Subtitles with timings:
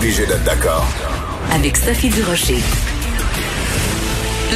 [0.00, 0.86] Obligé d'être d'accord.
[1.52, 2.56] Avec Sophie Durocher.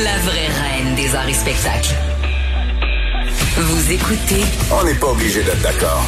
[0.03, 1.95] La vraie reine des arts et spectacles.
[3.59, 4.43] Vous écoutez.
[4.73, 6.03] On n'est pas obligé d'être d'accord.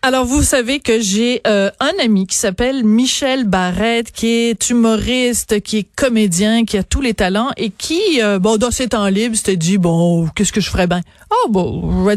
[0.00, 5.60] Alors, vous savez que j'ai euh, un ami qui s'appelle Michel Barrette, qui est humoriste,
[5.60, 9.06] qui est comédien, qui a tous les talents et qui, euh, bon, dans ses temps
[9.08, 11.02] libres, s'était dit, bon, qu'est-ce que je ferais bien?
[11.30, 12.16] Oh, bon, je vais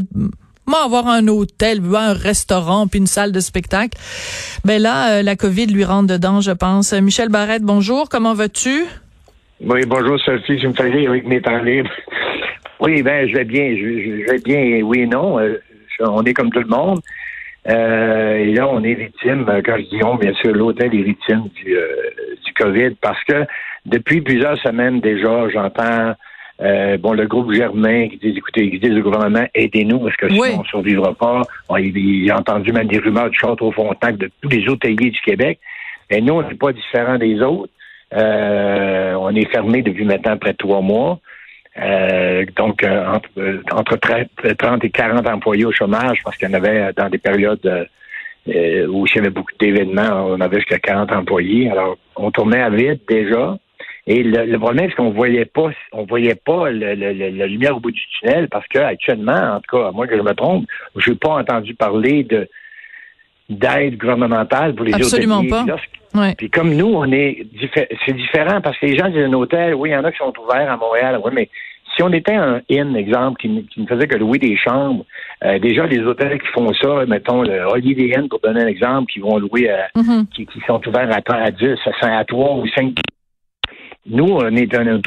[0.68, 3.98] moi avoir un hôtel, un restaurant, puis une salle de spectacle?
[4.66, 6.94] Ben là, euh, la COVID lui rentre dedans, je pense.
[6.94, 8.86] Michel Barrette, bonjour, comment vas-tu?
[9.62, 11.90] Oui, bonjour Sophie, je me fais avec mes temps libres.
[12.80, 15.40] Oui, ben je vais bien, je, vais bien, oui et non.
[16.00, 17.00] on est comme tout le monde.
[17.70, 21.02] Euh, et là, on est victime, euh, quand je dis on, bien sûr, l'hôtel est
[21.02, 21.88] victime euh,
[22.46, 23.46] du COVID parce que
[23.86, 26.14] depuis plusieurs semaines déjà, j'entends
[26.60, 30.58] bon le groupe Germain qui dit écoutez, qui dit au gouvernement, aidez-nous parce que sinon
[30.58, 31.42] on ne survivra pas.
[31.78, 35.60] il, a entendu même des rumeurs du château Frontenac de tous les hôteliers du Québec.
[36.10, 37.72] Et nous, on n'est pas différent des autres.
[38.12, 41.20] on est fermé depuis maintenant près de trois mois.
[41.80, 46.52] Euh, donc, euh, entre, euh, entre 30 et 40 employés au chômage, parce qu'il y
[46.52, 47.88] en avait dans des périodes
[48.48, 51.70] où il y avait beaucoup d'événements, on avait jusqu'à 40 employés.
[51.70, 53.58] Alors, on tournait à vide déjà.
[54.08, 57.92] Et le, problème, c'est qu'on voyait pas, on voyait pas le, la lumière au bout
[57.92, 61.12] du tunnel parce que actuellement, en tout cas, à moins que je me trompe, je
[61.12, 62.48] n'ai pas entendu parler de
[63.50, 65.66] d'aide gouvernementale pour les Absolument pas.
[66.38, 67.46] Puis comme nous, on est
[68.06, 70.18] c'est différent parce que les gens disent un hôtel, oui, il y en a qui
[70.18, 71.50] sont ouverts à Montréal, oui, mais
[71.96, 75.06] si on était un inn, exemple, qui, ne faisait que louer des chambres,
[75.44, 79.12] euh, déjà les hôtels qui font ça, mettons le Holiday Inn pour donner un exemple,
[79.12, 80.28] qui vont louer, à, mm-hmm.
[80.28, 82.94] qui, sont ouverts à, à 10, à 3 ou 5
[84.10, 85.02] nous, on est un,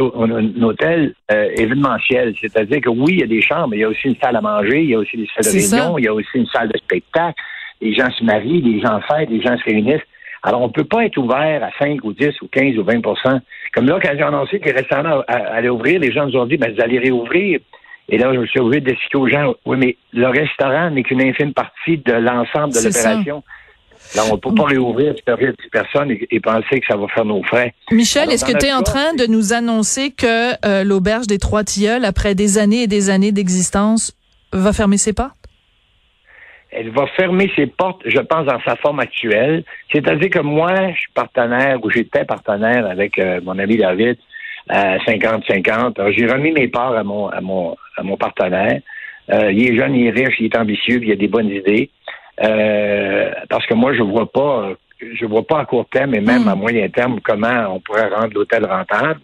[0.63, 3.89] hôtel euh, événementiel, c'est-à-dire que oui, il y a des chambres, mais il y a
[3.89, 6.09] aussi une salle à manger, il y a aussi des salles de réunion, il y
[6.09, 7.41] a aussi une salle de spectacle.
[7.81, 10.03] Les gens se marient, les gens fêtent, les gens se réunissent.
[10.43, 13.41] Alors, on ne peut pas être ouvert à 5 ou 10 ou 15 ou 20%
[13.75, 16.57] Comme là, quand j'ai annoncé que les restaurants allaient ouvrir, les gens nous ont dit,
[16.57, 17.61] ben, vous allez réouvrir.
[18.09, 21.23] Et là, je me suis obligé d'expliquer aux gens, oui, mais le restaurant n'est qu'une
[21.23, 23.43] infime partie de l'ensemble de l'opération.
[24.15, 25.23] Là, on ne peut pas réouvrir 10
[25.71, 27.75] personnes et, penser que ça va faire nos frais.
[27.93, 31.63] Michel, est-ce que tu es en train de nous annoncer que euh, l'auberge des Trois
[31.63, 34.13] Tilleuls, après des années et des années d'existence,
[34.53, 35.37] va fermer ses portes?
[36.73, 39.65] elle va fermer ses portes, je pense, dans sa forme actuelle.
[39.93, 44.17] C'est-à-dire que moi, je suis partenaire, ou j'étais partenaire avec euh, mon ami David,
[44.69, 46.13] à 50-50.
[46.17, 48.81] J'ai remis mes parts à mon, à mon, à mon partenaire.
[49.33, 51.91] Euh, il est jeune, il est riche, il est ambitieux, il a des bonnes idées.
[52.43, 56.45] Euh, parce que moi, je vois pas, je vois pas à court terme et même
[56.45, 56.49] hmm.
[56.49, 59.21] à moyen terme comment on pourrait rendre l'hôtel rentable.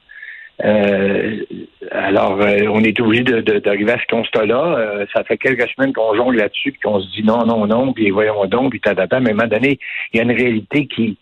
[0.65, 1.45] Euh,
[1.91, 4.79] alors, euh, on est obligé d'arriver à ce constat-là.
[4.79, 7.93] Euh, ça fait quelques semaines qu'on jongle là-dessus, puis qu'on se dit non, non, non,
[7.93, 9.79] puis voyons donc, puis tata, mais à un moment donné,
[10.13, 11.19] il y a une réalité qui,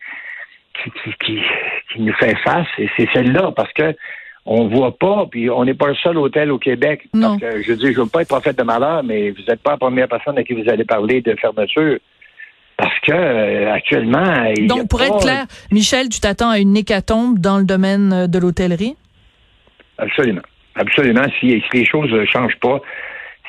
[0.74, 0.90] qui,
[1.20, 1.40] qui,
[1.92, 3.94] qui, nous fait face, et c'est celle-là, parce que
[4.46, 7.08] on voit pas, puis on n'est pas le seul hôtel au Québec.
[7.14, 7.38] Non.
[7.40, 10.08] je dis, je veux pas être prophète de malheur, mais vous n'êtes pas la première
[10.08, 11.98] personne à qui vous allez parler de fermeture.
[12.76, 14.52] Parce que actuellement.
[14.66, 18.96] Donc, pour être clair, Michel, tu t'attends à une hécatombe dans le domaine de l'hôtellerie?
[19.96, 20.42] Absolument.
[20.74, 21.24] Absolument.
[21.38, 22.80] Si, les choses ne changent pas,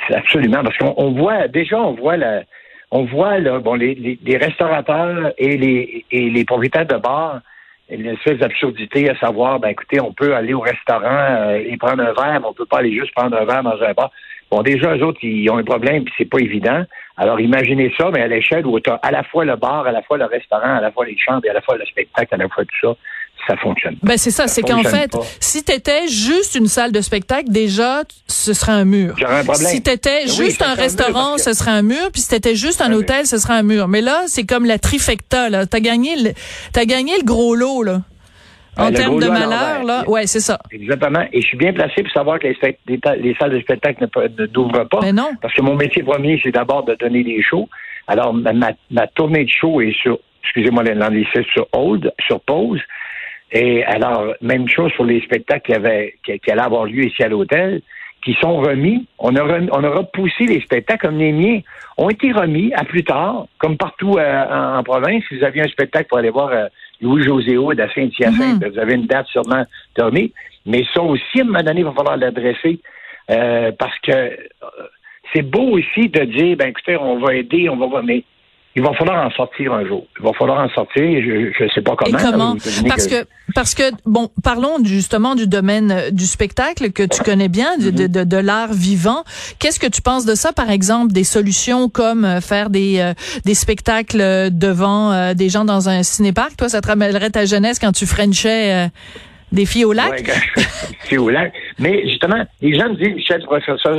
[0.07, 0.61] c'est absolument.
[0.63, 2.43] Parce qu'on voit, déjà, on voit la,
[2.91, 7.41] on voit là, bon, les, les, restaurateurs et les, et les propriétaires de bars,
[7.89, 12.01] une espèce d'absurdité à savoir, ben écoutez, on peut aller au restaurant euh, et prendre
[12.01, 14.11] un verre, mais on peut pas aller juste prendre un verre dans un bar.
[14.51, 16.83] Bon, déjà, eux autres, ils ont un problème, puis c'est pas évident.
[17.17, 19.91] Alors, imaginez ça, mais à l'échelle où tu as à la fois le bar, à
[19.91, 22.33] la fois le restaurant, à la fois les chambres, et à la fois le spectacle,
[22.33, 22.95] à la fois tout ça
[23.47, 23.95] ça fonctionne.
[24.03, 28.03] Ben c'est ça, c'est qu'en fait, si tu étais juste une salle de spectacle, déjà,
[28.27, 29.15] ce serait un mur.
[29.19, 29.67] Un problème.
[29.67, 32.55] Si tu étais ben juste un restaurant, ce serait un mur, puis si tu étais
[32.55, 33.87] juste un hôtel, ce serait un mur.
[33.87, 36.31] Mais là, c'est comme la trifecta là, tu as gagné le
[36.75, 38.01] as gagné le gros lot là.
[38.77, 40.59] En termes de malheur, là, ouais, c'est ça.
[40.71, 41.23] Exactement.
[41.31, 42.57] Et je suis bien placé pour savoir que les,
[42.87, 44.99] les, salles de spectacle ne, n'ouvrent pas.
[45.01, 45.29] Mais non.
[45.41, 47.69] Parce que mon métier premier, c'est d'abord de donner des shows.
[48.07, 48.51] Alors, ma,
[48.91, 52.81] ma tournée de show est sur, excusez-moi l'anglicisme, sur hold, sur pause.
[53.55, 57.29] Et alors, même chose sur les spectacles qui, avaient, qui, allaient avoir lieu ici à
[57.29, 57.81] l'hôtel,
[58.21, 59.07] qui sont remis.
[59.17, 61.61] On a, remis, on a repoussé les spectacles comme les miens
[61.97, 65.23] ont été remis à plus tard, comme partout euh, en, province.
[65.29, 66.65] Si vous aviez un spectacle pour aller voir euh,
[66.99, 68.73] Louis-José Houd à Saint-Hyacinthe, mm-hmm.
[68.73, 69.63] vous avez une date sûrement
[69.95, 70.33] de remis.
[70.65, 72.81] Mais ça aussi, à un moment donné, il va falloir l'adresser
[73.31, 74.37] euh, parce que
[75.33, 78.25] c'est beau aussi de dire, ben écoutez, on va aider, on va mais
[78.77, 80.05] il va falloir en sortir un jour.
[80.19, 81.01] Il va falloir en sortir.
[81.01, 82.17] Je ne sais pas comment.
[82.17, 82.55] Et comment?
[82.89, 87.47] Parce que parce que bon, parlons justement du domaine euh, du spectacle que tu connais
[87.47, 89.23] bien, de, de, de, l'art vivant.
[89.59, 93.13] Qu'est-ce que tu penses de ça, par exemple, des solutions comme euh, faire des euh,
[93.45, 96.57] des spectacles devant des gens dans un cinéparc?
[96.57, 98.89] Toi, ça te ramènerait ta jeunesse quand tu frenchais
[99.51, 100.29] des filles au lac?
[101.05, 101.53] Filles au lac.
[101.79, 103.91] Mais justement, les gens me disent, Michel, tu pourrais faire ça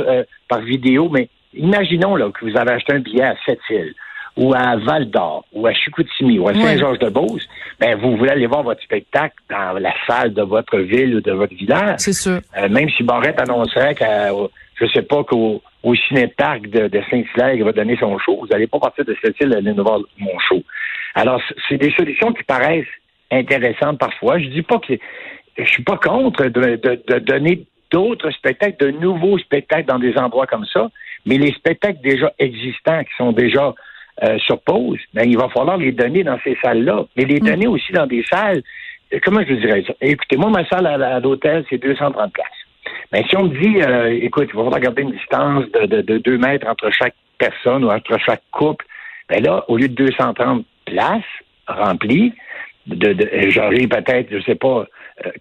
[0.47, 3.95] par vidéo, mais imaginons là que vous avez acheté un billet à Sept-Îles
[4.37, 7.47] ou à Val d'Or, ou à Chicoutimi, ou à Saint-Georges-de-Beauce,
[7.79, 11.31] ben, vous voulez aller voir votre spectacle dans la salle de votre ville ou de
[11.31, 11.95] votre village.
[11.97, 12.39] C'est sûr.
[12.57, 14.05] Euh, même si Barrette annoncerait que,
[14.75, 18.67] je sais pas, qu'au au ciné-parc de, Saint-Hilaire, il va donner son show, vous n'allez
[18.67, 20.61] pas partir de cette île aller voir mon show.
[21.15, 22.85] Alors, c'est des solutions qui paraissent
[23.31, 24.37] intéressantes parfois.
[24.37, 24.93] Je dis pas que
[25.57, 30.45] je suis pas contre de, de donner d'autres spectacles, de nouveaux spectacles dans des endroits
[30.45, 30.89] comme ça,
[31.25, 33.73] mais les spectacles déjà existants qui sont déjà
[34.23, 37.45] euh, sur pause, ben, il va falloir les donner dans ces salles-là, mais les mm.
[37.45, 38.63] donner aussi dans des salles,
[39.13, 39.93] euh, comment je dirais ça?
[40.01, 42.47] Écoutez, moi, ma salle à, l'hôtel, c'est 230 places.
[43.11, 46.01] Mais si on me dit, euh, écoute, il va falloir garder une distance de, de,
[46.01, 48.85] de 2 mètres entre chaque personne ou entre chaque couple,
[49.29, 51.21] ben là, au lieu de 230 places
[51.67, 52.33] remplies,
[52.87, 54.85] de, de j'aurai peut-être, je sais pas,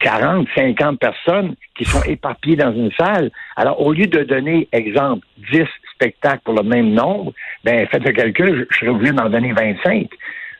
[0.01, 3.31] 40, 50 personnes qui sont éparpillées dans une salle.
[3.57, 5.65] Alors, au lieu de donner, exemple, 10
[5.97, 7.33] spectacles pour le même nombre,
[7.65, 10.09] ben, faites le calcul, je, serais obligé d'en donner 25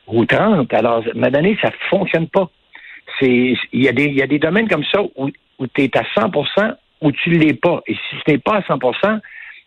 [0.07, 0.73] ou 30.
[0.73, 2.49] Alors, à un donné, ça fonctionne pas.
[3.21, 5.29] Il y a des, y a des domaines comme ça où,
[5.59, 7.81] où tu es à 100% ou tu l'es pas.
[7.87, 8.77] Et si tu n'es pas à 100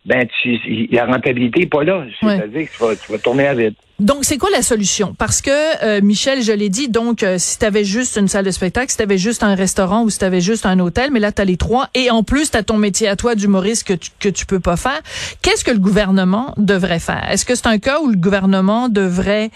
[0.06, 2.04] ben, tu, la rentabilité n'est pas là.
[2.20, 3.74] C'est-à-dire que tu vas, tu vas tourner à vide.
[3.98, 5.14] Donc, c'est quoi la solution?
[5.18, 8.46] Parce que, euh, Michel, je l'ai dit, donc, euh, si tu avais juste une salle
[8.46, 11.10] de spectacle, si tu avais juste un restaurant ou si tu avais juste un hôtel,
[11.10, 13.34] mais là, tu as les trois, et en plus, tu as ton métier à toi
[13.34, 15.02] d'humoriste que tu, que tu peux pas faire,
[15.42, 17.28] qu'est-ce que le gouvernement devrait faire?
[17.30, 19.50] Est-ce que c'est un cas où le gouvernement devrait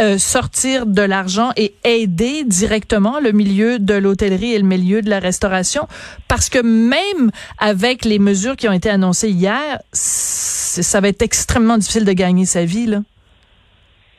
[0.00, 5.10] euh, sortir de l'argent et aider directement le milieu de l'hôtellerie et le milieu de
[5.10, 5.86] la restauration?
[6.28, 11.78] Parce que même avec les mesures qui ont été annoncées hier, ça va être extrêmement
[11.78, 13.00] difficile de gagner sa vie, là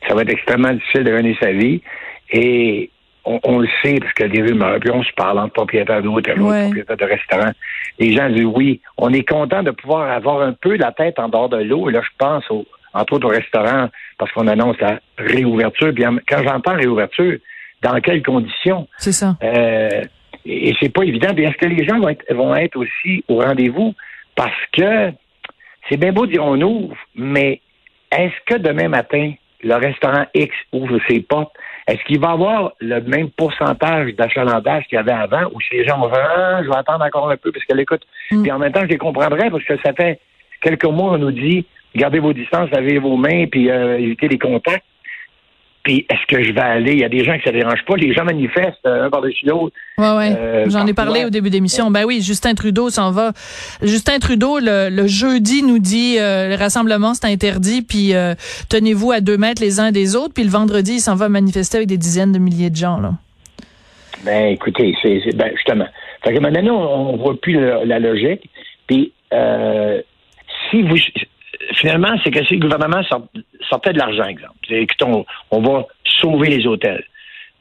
[0.06, 1.80] ça va être extrêmement difficile de gagner sa vie.
[2.30, 2.90] Et
[3.24, 6.96] on, le sait, parce que des rumeurs, puis on se parle entre propriétaires d'hôtels, propriétaires
[6.96, 7.52] de restaurants.
[7.98, 11.28] Les gens disent oui, on est content de pouvoir avoir un peu la tête en
[11.28, 11.88] dehors de l'eau.
[11.88, 15.92] Et là, je pense au, entre autres au restaurant, parce qu'on annonce la réouverture.
[15.94, 17.38] Puis quand j'entends réouverture,
[17.82, 18.88] dans quelles conditions?
[18.98, 19.36] C'est ça.
[19.42, 20.02] Euh,
[20.44, 21.28] et c'est pas évident.
[21.36, 23.94] Est-ce que les gens vont être, vont être aussi au rendez-vous?
[24.34, 25.12] Parce que
[25.88, 27.60] c'est bien beau de dire on ouvre, mais
[28.10, 31.52] est-ce que demain matin, le restaurant X ouvre ses portes,
[31.86, 35.84] est-ce qu'il va avoir le même pourcentage d'achalandage qu'il y avait avant ou si les
[35.84, 38.02] gens vont dire ah, je vais attendre encore un peu parce qu'elle écoute.
[38.30, 38.42] Mm.
[38.42, 40.20] Puis en même temps, je les comprendrais parce que ça fait
[40.60, 44.38] quelques mois, on nous dit gardez vos distances, lavez vos mains, puis euh, évitez les
[44.38, 44.84] contacts.
[45.82, 46.92] Puis est-ce que je vais aller?
[46.92, 47.96] Il y a des gens qui ne se dérangent pas.
[47.96, 49.74] Les gens manifestent euh, un par-dessus l'autre.
[49.98, 50.26] Oui, oui.
[50.36, 51.90] Euh, J'en ai parlé au début d'émission.
[51.90, 53.32] Ben oui, Justin Trudeau s'en va.
[53.82, 58.12] Justin Trudeau, le, jeudi, nous dit euh, le rassemblement, c'est interdit, puis
[58.68, 60.34] tenez-vous à deux mètres les uns des autres.
[60.34, 63.00] Puis le vendredi, il s'en va manifester avec des dizaines de milliers de gens.
[63.00, 63.14] Là.
[64.24, 65.88] Ben écoutez, c'est ben, justement.
[66.22, 68.48] Fait que maintenant, on, ne voit plus la, logique.
[68.86, 69.12] Puis
[70.70, 70.96] si vous
[71.74, 73.02] finalement, c'est que si le gouvernement
[73.68, 75.04] sortait de l'argent, exemple, écoutez,
[75.50, 77.04] on, va sauver les hôtels.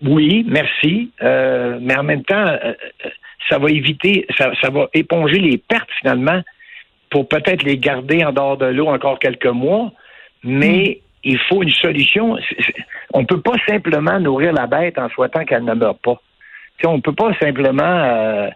[0.03, 2.57] Oui, merci, euh, mais en même temps, euh,
[3.05, 3.09] euh,
[3.49, 6.41] ça va éviter, ça, va éponger les pertes finalement
[7.09, 9.91] pour peut-être les garder en dehors de l'eau encore quelques mois,
[10.43, 11.29] mais hmm.
[11.29, 12.37] il faut une solution.
[13.13, 16.19] On ne peut pas simplement nourrir la bête en souhaitant qu'elle ne meure pas.
[16.85, 18.49] on ne peut pas simplement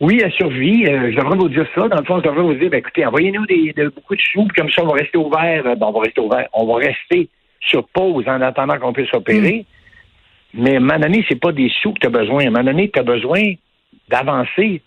[0.00, 0.86] oui, elle survit.
[0.86, 1.88] Euh, je devrais vous dire ça.
[1.88, 4.56] Dans le fond, je devrais vous dire, ben, écoutez, envoyez-nous des, beaucoup de sous, puis
[4.56, 5.62] comme ça, on va rester ouvert.
[5.66, 6.48] Euh, bon, on va rester ouvert.
[6.52, 7.28] On va rester
[7.60, 9.64] sur pause en attendant qu'on puisse opérer.
[10.52, 10.62] Mm.
[10.62, 12.44] Mais à un moment donné, c'est pas des sous que tu as besoin.
[12.44, 13.54] À un moment donné, tu as besoin
[14.08, 14.82] d'avancer,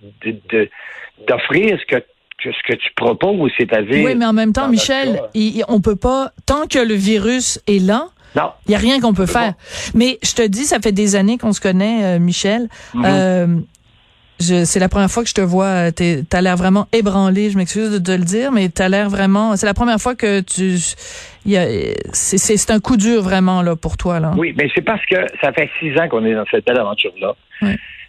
[1.28, 2.04] d'offrir ce que
[2.44, 4.06] ce que tu proposes, c'est-à-dire.
[4.06, 7.84] Oui, mais en même temps, Michel, il, on peut pas, tant que le virus est
[7.84, 9.56] là, il n'y a rien qu'on peut faire.
[9.96, 12.70] Mais je te dis, ça fait des années qu'on se connaît, euh, Michel.
[12.94, 13.64] Mm-hmm
[14.40, 15.92] c'est la première fois que je te vois.
[15.92, 17.50] Tu as l'air vraiment ébranlé.
[17.50, 19.56] Je m'excuse de te le dire, mais tu as l'air vraiment.
[19.56, 20.78] C'est la première fois que tu.
[22.14, 24.32] C'est un coup dur vraiment là pour toi là.
[24.38, 27.14] Oui, mais c'est parce que ça fait six ans qu'on est dans cette belle aventure
[27.20, 27.34] là.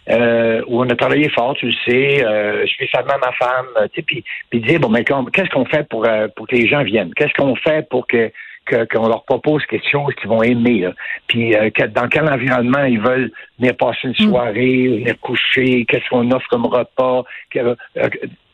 [0.09, 4.01] euh, où on a travaillé fort, tu le sais, euh, spécialement ma femme, tu sais,
[4.01, 7.13] puis, puis dire, bon, mais qu'est-ce qu'on fait pour, euh, pour que les gens viennent?
[7.13, 8.31] Qu'est-ce qu'on fait pour que
[8.69, 10.87] qu'on leur propose quelque chose qu'ils vont aimer.
[11.27, 14.29] Puis euh, dans quel environnement ils veulent venir passer une mm.
[14.29, 17.23] soirée, venir coucher, qu'est-ce qu'on offre comme repas.
[17.55, 17.75] Euh,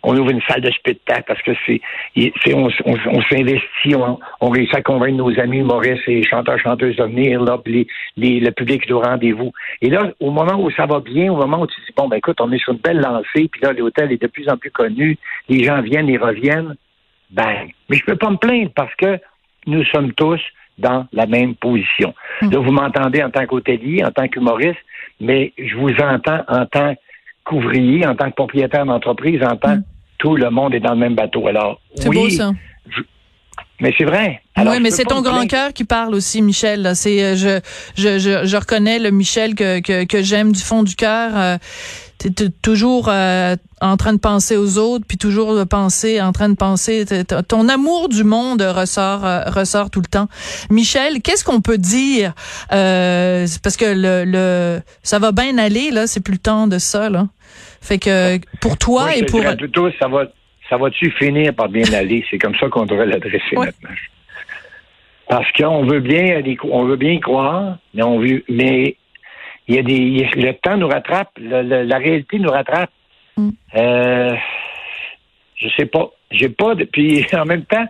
[0.05, 1.81] on ouvre une salle de spectacle parce que c'est,
[2.53, 2.69] on,
[3.24, 3.95] s'investit,
[4.39, 8.51] on, réussit à convaincre nos amis humoristes et chanteurs, chanteuses de venir, là, puis le
[8.51, 9.51] public de rendez-vous.
[9.81, 12.17] Et là, au moment où ça va bien, au moment où tu dis, bon, ben
[12.17, 14.69] écoute, on est sur une belle lancée, puis là, l'hôtel est de plus en plus
[14.69, 15.17] connu,
[15.50, 16.75] les gens viennent et reviennent,
[17.31, 19.19] ben, mais je peux pas me plaindre parce que
[19.65, 20.39] nous sommes tous
[20.77, 22.13] dans la même position.
[22.41, 24.79] Là, vous m'entendez en tant qu'hôtelier, en tant qu'humoriste,
[25.22, 26.95] mais je vous entends en tant
[27.43, 29.84] qu'ouvrier, en tant que propriétaire d'entreprise, en tant que hmm.
[30.17, 31.48] tout le monde est dans le même bateau.
[31.48, 32.51] Alors, c'est beau ça.
[33.79, 34.41] Mais c'est vrai.
[34.58, 36.91] oui, mais c'est ton grand cœur qui parle aussi, Michel.
[36.96, 37.60] C'est euh, je,
[37.96, 41.32] je, je, je reconnais le Michel que, que, que j'aime du fond du cœur.
[41.36, 41.58] Euh,
[42.20, 46.32] tu es toujours euh, en train de penser aux autres, puis toujours de penser, en
[46.32, 47.05] train de penser.
[47.48, 50.27] Ton amour du monde ressort, euh, ressort tout le temps.
[50.70, 52.34] Michel, qu'est-ce qu'on peut dire
[52.72, 56.77] euh, Parce que le, le, ça va bien aller là, c'est plus le temps de
[56.77, 57.27] ça là.
[57.82, 60.24] Fait que pour toi et pour ça va,
[60.69, 62.25] ça va-tu finir par bien aller?
[62.29, 63.89] C'est comme ça qu'on devrait l'adresser maintenant.
[65.27, 68.95] Parce qu'on veut bien, on veut bien croire, mais on veut, mais
[69.67, 72.91] il y a des, le temps nous rattrape, la réalité nous rattrape.
[73.38, 73.50] Mm.
[73.75, 74.36] Euh,
[75.55, 76.10] je sais pas.
[76.31, 77.86] J'ai pas de, puis en même temps,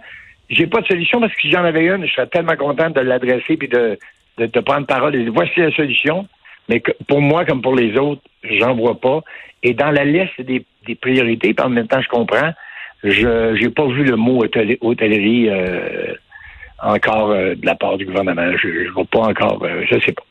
[0.49, 3.01] j'ai pas de solution parce que si j'en avais une, je serais tellement content de
[3.01, 3.97] l'adresser puis de,
[4.37, 6.27] de, de, prendre parole et voici la solution.
[6.69, 9.21] Mais pour moi, comme pour les autres, j'en vois pas.
[9.61, 12.51] Et dans la liste des, des priorités, puis en même temps, je comprends,
[13.05, 14.43] je j'ai pas vu le mot
[14.81, 16.13] hôtellerie euh,
[16.81, 18.51] encore euh, de la part du gouvernement.
[18.61, 20.23] Je ne vois pas encore, euh, je sais pas.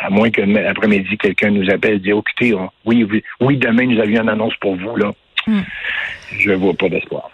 [0.00, 3.06] à moins que l'après-midi, quelqu'un nous appelle et dise écoutez, oui,
[3.40, 5.12] oui, demain, nous avions une annonce pour vous, là.
[5.46, 5.60] Hmm.
[6.38, 7.30] Je vois pas d'espoir.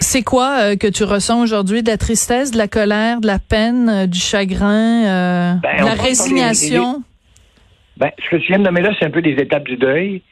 [0.00, 1.82] C'est quoi euh, que tu ressens aujourd'hui?
[1.82, 7.02] De la tristesse, de la colère, de la peine, du chagrin, ben, de la résignation?
[7.96, 10.22] Ben, ce que tu viens de nommer là, c'est un peu des étapes du deuil.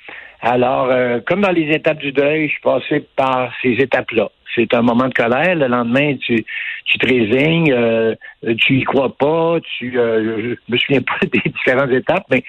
[0.41, 0.91] Alors,
[1.25, 5.09] comme dans les étapes du deuil, je suis passé par ces étapes-là c'est un moment
[5.09, 5.55] de colère.
[5.55, 6.45] Le lendemain, tu,
[6.85, 8.15] tu te résignes, euh,
[8.59, 12.43] tu y crois pas, tu, euh, je me souviens pas des différentes étapes, mais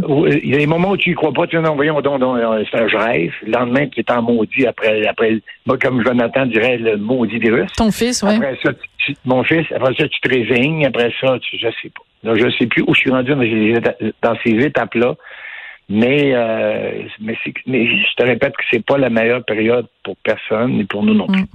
[0.00, 2.22] il y a des moments où tu y crois pas, tu dis non, voyons donc,
[2.22, 3.32] euh, c'est un rêve.
[3.44, 7.72] Le lendemain, tu es en maudit après, après, moi, comme Jonathan dirait, le maudit virus.
[7.72, 8.36] Ton fils, oui.
[8.36, 8.70] Après ça,
[9.24, 12.02] mon fils, après ça, tu te résignes, après ça, tu, je sais pas.
[12.24, 13.32] Donc, je sais plus où je suis rendu
[14.22, 15.14] dans ces étapes-là.
[15.90, 20.84] Mais, euh, mais, je te répète que c'est pas la meilleure période pour personne, ni
[20.84, 21.42] pour nous non plus.
[21.42, 21.46] Mm.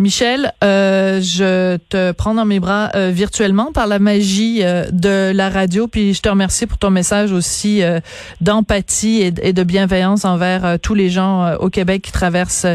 [0.00, 5.36] Michel, euh, je te prends dans mes bras euh, virtuellement par la magie euh, de
[5.36, 7.98] la radio, puis je te remercie pour ton message aussi euh,
[8.40, 12.66] d'empathie et, de bienveillance envers tous les gens au Québec qui traversent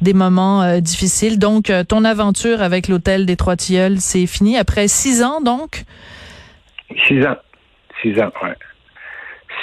[0.00, 1.40] des moments difficiles.
[1.40, 5.82] Donc, ton aventure avec l'hôtel des Trois Tilleuls, c'est fini après six ans, donc?
[7.08, 7.36] Six ans,
[8.02, 8.54] six ans, ouais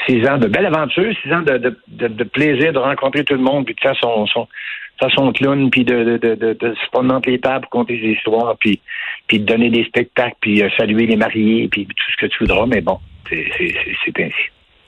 [0.08, 1.58] six ans de belle aventure, six ans de,
[1.88, 4.48] de, de, plaisir de rencontrer tout le monde, puis de faire son, son,
[5.00, 8.12] faire son clown, puis de, de, de, de, se prendre entre les tables, compter des
[8.12, 8.80] histoires, puis,
[9.28, 12.38] puis de donner des spectacles, puis euh, saluer les mariés, puis tout ce que tu
[12.40, 13.00] voudras, mais bon,
[13.30, 14.34] c'est ainsi.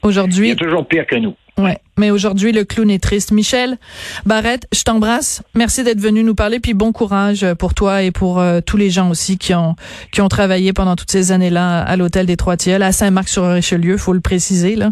[0.04, 0.48] Aujourd'hui.
[0.48, 1.36] Il y a toujours pire que nous.
[1.58, 3.32] Ouais, mais aujourd'hui le clown est triste.
[3.32, 3.80] Michel
[4.28, 5.42] Barrette, je t'embrasse.
[5.56, 8.92] Merci d'être venu nous parler puis bon courage pour toi et pour euh, tous les
[8.92, 9.76] gens aussi qui ont
[10.12, 14.14] qui ont travaillé pendant toutes ces années-là à l'hôtel des Trois Tilleuls à Saint-Marc-sur-Richelieu, faut
[14.14, 14.92] le préciser là.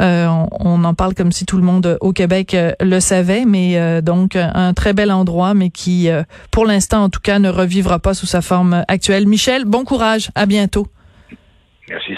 [0.00, 4.00] Euh, on, en parle comme si tout le monde au Québec euh, le savait, mais
[4.00, 6.08] donc un très bel endroit mais qui
[6.50, 9.26] pour l'instant en tout cas ne revivra pas sous sa forme actuelle.
[9.26, 10.86] Michel, bon courage, à bientôt.
[11.90, 12.12] Merci.